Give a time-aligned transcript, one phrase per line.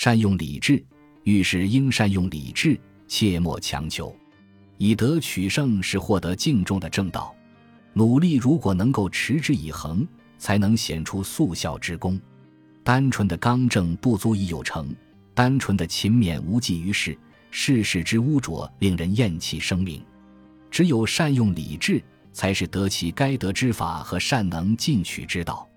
[0.00, 0.80] 善用理智
[1.24, 4.14] 遇事应善用理智切莫强求。
[4.76, 7.34] 以德取胜是获得敬重的正道。
[7.94, 10.06] 努力如果能够持之以恒
[10.38, 12.16] 才能显出速效之功。
[12.84, 14.94] 单纯的刚正不足以有成
[15.34, 17.18] 单纯的勤勉无济于事
[17.50, 20.00] 世事之污浊令人厌弃生命。
[20.70, 22.00] 只有善用理智
[22.32, 25.68] 才是得其该得之法和善能进取之道。